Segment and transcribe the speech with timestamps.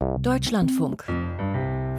[0.00, 1.04] Deutschlandfunk.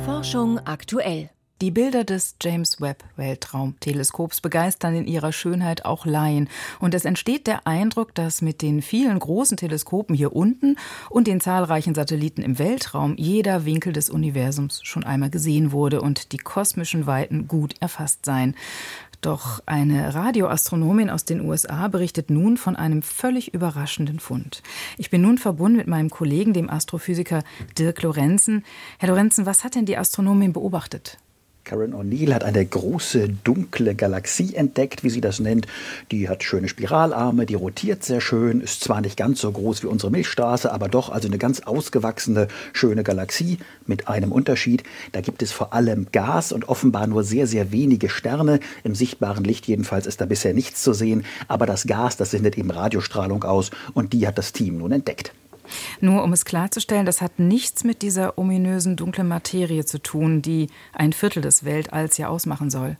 [0.05, 1.29] Forschung aktuell.
[1.61, 6.50] Die Bilder des James Webb Weltraumteleskops begeistern in ihrer Schönheit auch Laien.
[6.79, 10.78] Und es entsteht der Eindruck, dass mit den vielen großen Teleskopen hier unten
[11.12, 16.31] und den zahlreichen Satelliten im Weltraum jeder Winkel des Universums schon einmal gesehen wurde und
[16.31, 18.55] die kosmischen Weiten gut erfasst seien.
[19.22, 24.64] Doch eine Radioastronomin aus den USA berichtet nun von einem völlig überraschenden Fund.
[24.98, 27.44] Ich bin nun verbunden mit meinem Kollegen, dem Astrophysiker
[27.78, 28.66] Dirk Lorenzen.
[28.98, 31.20] Herr Lorenzen, was hat denn die Astronomin beobachtet?
[31.64, 35.67] Karen O'Neill hat eine große dunkle Galaxie entdeckt, wie sie das nennt.
[36.11, 39.87] Die hat schöne Spiralarme, die rotiert sehr schön, ist zwar nicht ganz so groß wie
[39.87, 44.84] unsere Milchstraße, aber doch also eine ganz ausgewachsene, schöne Galaxie mit einem Unterschied.
[45.11, 48.59] Da gibt es vor allem Gas und offenbar nur sehr, sehr wenige Sterne.
[48.84, 52.57] Im sichtbaren Licht jedenfalls ist da bisher nichts zu sehen, aber das Gas, das sendet
[52.57, 55.34] eben Radiostrahlung aus und die hat das Team nun entdeckt.
[55.99, 60.67] Nur um es klarzustellen, das hat nichts mit dieser ominösen dunklen Materie zu tun, die
[60.93, 62.98] ein Viertel des Weltalls ja ausmachen soll.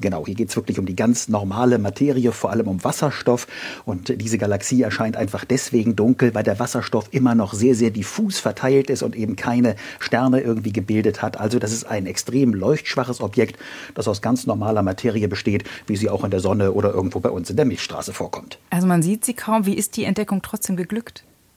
[0.00, 3.48] Genau, hier geht es wirklich um die ganz normale Materie, vor allem um Wasserstoff.
[3.84, 8.38] Und diese Galaxie erscheint einfach deswegen dunkel, weil der Wasserstoff immer noch sehr, sehr diffus
[8.38, 11.40] verteilt ist und eben keine Sterne irgendwie gebildet hat.
[11.40, 13.58] Also das ist ein extrem leuchtschwaches Objekt,
[13.94, 17.30] das aus ganz normaler Materie besteht, wie sie auch in der Sonne oder irgendwo bei
[17.30, 18.58] uns in der Milchstraße vorkommt.
[18.70, 19.66] Also man sieht sie kaum.
[19.66, 21.24] Wie ist die Entdeckung trotzdem geglückt?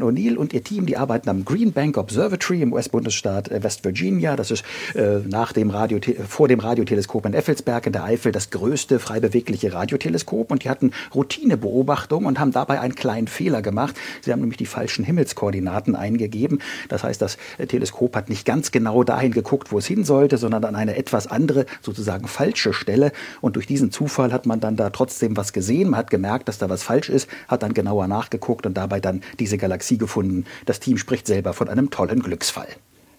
[0.00, 4.34] O'Neill und ihr Team, die arbeiten am Green Bank Observatory im US-Bundesstaat äh, West Virginia.
[4.34, 4.64] Das ist
[4.96, 9.20] äh, nach dem Radio, vor dem Radioteleskop in Effelsberg in der Eifel das größte frei
[9.20, 10.50] bewegliche Radioteleskop.
[10.50, 13.94] Und die hatten Routinebeobachtungen und haben dabei einen kleinen Fehler gemacht.
[14.20, 16.58] Sie haben nämlich die falschen Himmelskoordinaten eingegeben.
[16.88, 20.64] Das heißt, das Teleskop hat nicht ganz genau dahin geguckt, wo es hin sollte, sondern
[20.64, 23.12] an eine etwas andere, sozusagen falsche Stelle.
[23.40, 25.90] Und durch diesen Zufall hat man dann da trotzdem was gesehen.
[25.90, 29.22] Man hat gemerkt, dass da was falsch ist, hat dann genauer nachgeguckt und dabei dann
[29.38, 30.44] diese Galaxie Galaxie gefunden.
[30.64, 32.68] Das Team spricht selber von einem tollen Glücksfall.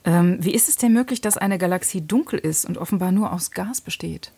[0.04, 3.52] Ähm, wie ist es denn möglich, dass eine Galaxie dunkel ist und offenbar nur aus
[3.52, 4.32] Gas besteht?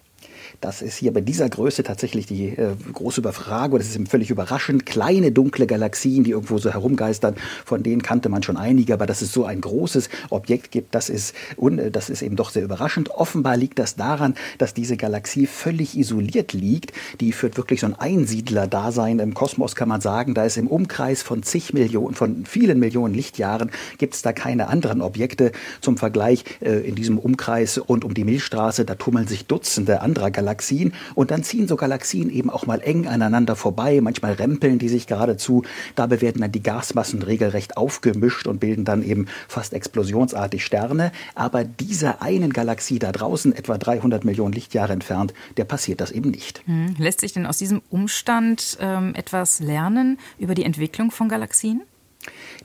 [0.62, 3.80] Das ist hier bei dieser Größe tatsächlich die äh, große Überfragung.
[3.80, 4.86] Das ist eben völlig überraschend.
[4.86, 7.36] Kleine dunkle Galaxien, die irgendwo so herumgeistern,
[7.66, 11.10] von denen kannte man schon einige, aber dass es so ein großes Objekt gibt, das
[11.10, 13.10] ist, un, das ist eben doch sehr überraschend.
[13.12, 16.94] Offenbar liegt das daran, dass diese Galaxie völlig isoliert liegt.
[17.20, 20.34] Die führt wirklich so ein Einsiedler-Dasein im Kosmos, kann man sagen.
[20.34, 24.68] Da ist im Umkreis von zig Millionen, von vielen Millionen Lichtjahren gibt es da keine
[24.68, 25.52] anderen Objekte.
[25.82, 30.32] Zum Vergleich äh, in diesem Umkreis rund um die Milchstraße, da tummeln sich Dutzende anderer
[30.38, 34.88] Galaxien und dann ziehen so Galaxien eben auch mal eng aneinander vorbei, manchmal rempeln die
[34.88, 35.64] sich geradezu.
[35.96, 41.12] Dabei werden dann die Gasmassen regelrecht aufgemischt und bilden dann eben fast explosionsartig Sterne.
[41.34, 46.30] Aber dieser einen Galaxie da draußen, etwa 300 Millionen Lichtjahre entfernt, der passiert das eben
[46.30, 46.62] nicht.
[46.68, 46.96] Hm.
[47.00, 51.82] Lässt sich denn aus diesem Umstand ähm, etwas lernen über die Entwicklung von Galaxien?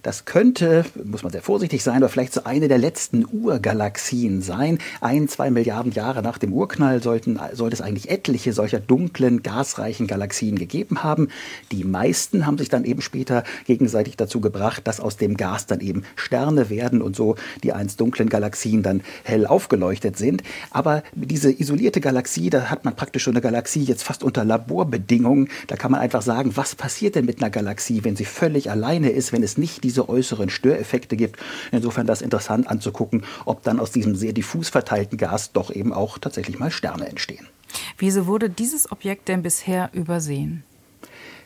[0.02, 4.78] Das könnte, muss man sehr vorsichtig sein, aber vielleicht so eine der letzten Urgalaxien sein.
[5.00, 10.08] Ein, zwei Milliarden Jahre nach dem Urknall sollten, sollte es eigentlich etliche solcher dunklen, gasreichen
[10.08, 11.28] Galaxien gegeben haben.
[11.70, 15.80] Die meisten haben sich dann eben später gegenseitig dazu gebracht, dass aus dem Gas dann
[15.80, 20.42] eben Sterne werden und so die einst dunklen Galaxien dann hell aufgeleuchtet sind.
[20.70, 25.48] Aber diese isolierte Galaxie, da hat man praktisch so eine Galaxie jetzt fast unter Laborbedingungen.
[25.68, 29.10] Da kann man einfach sagen, was passiert denn mit einer Galaxie, wenn sie völlig alleine
[29.10, 31.40] ist, wenn es nicht diese äußeren Störeffekte gibt.
[31.70, 36.18] Insofern das interessant anzugucken, ob dann aus diesem sehr diffus verteilten Gas doch eben auch
[36.18, 37.48] tatsächlich mal Sterne entstehen.
[37.98, 40.64] Wieso wurde dieses Objekt denn bisher übersehen?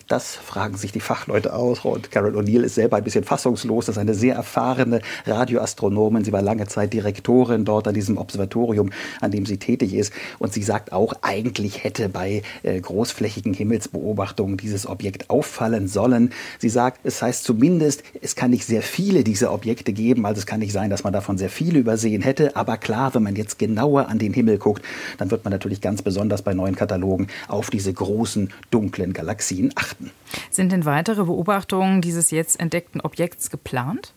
[0.09, 1.85] Das fragen sich die Fachleute aus.
[1.85, 3.87] Und Carol O'Neill ist selber ein bisschen fassungslos.
[3.87, 6.23] Das ist eine sehr erfahrene Radioastronomin.
[6.23, 8.91] Sie war lange Zeit Direktorin dort an diesem Observatorium,
[9.21, 10.13] an dem sie tätig ist.
[10.39, 16.31] Und sie sagt auch, eigentlich hätte bei äh, großflächigen Himmelsbeobachtungen dieses Objekt auffallen sollen.
[16.61, 20.25] Sie sagt, es heißt zumindest, es kann nicht sehr viele dieser Objekte geben.
[20.25, 22.55] Also es kann nicht sein, dass man davon sehr viele übersehen hätte.
[22.55, 24.85] Aber klar, wenn man jetzt genauer an den Himmel guckt,
[25.19, 29.96] dann wird man natürlich ganz besonders bei neuen Katalogen auf diese großen, dunklen Galaxien achten
[29.99, 30.11] beobachten.
[30.51, 34.13] Sind denn weitere Beobachtungen dieses jetzt entdeckten Objekts geplant?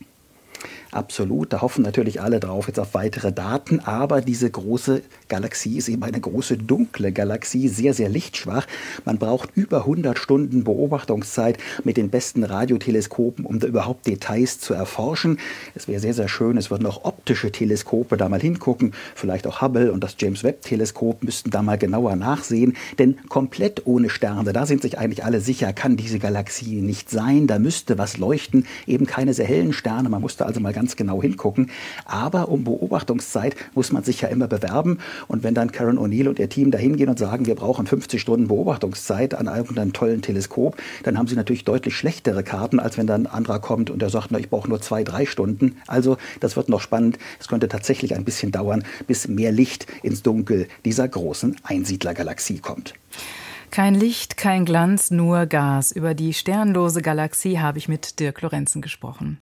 [0.92, 5.88] Absolut, da hoffen natürlich alle drauf jetzt auf weitere Daten, aber diese große Galaxie ist
[5.88, 8.66] eben eine große dunkle Galaxie, sehr, sehr lichtschwach.
[9.06, 14.74] Man braucht über 100 Stunden Beobachtungszeit mit den besten Radioteleskopen, um da überhaupt Details zu
[14.74, 15.38] erforschen.
[15.76, 19.62] Es wäre sehr, sehr schön, es würden auch optische Teleskope da mal hingucken, vielleicht auch
[19.62, 24.54] Hubble und das James Webb Teleskop müssten da mal genauer nachsehen, denn komplett ohne Sterne,
[24.54, 28.66] da sind sich eigentlich alle sicher, kann diese Galaxie nicht sein, da müsste was leuchten,
[28.88, 31.70] eben keine sehr hellen Sterne, man musste also mal ganz genau hingucken.
[32.06, 35.00] Aber um Beobachtungszeit muss man sich ja immer bewerben.
[35.28, 38.22] Und wenn dann Karen O'Neill und ihr Team da hingehen und sagen, wir brauchen 50
[38.22, 43.08] Stunden Beobachtungszeit an irgendeinem tollen Teleskop, dann haben sie natürlich deutlich schlechtere Karten, als wenn
[43.08, 45.76] dann ein anderer kommt und der sagt, na, ich brauche nur zwei, drei Stunden.
[45.86, 47.20] Also das wird noch spannend.
[47.42, 52.94] Es könnte tatsächlich ein bisschen dauern, bis mehr Licht ins Dunkel dieser großen Einsiedlergalaxie kommt.
[53.72, 55.92] Kein Licht, kein Glanz, nur Gas.
[55.92, 59.40] Über die sternlose Galaxie habe ich mit Dirk Lorenzen gesprochen.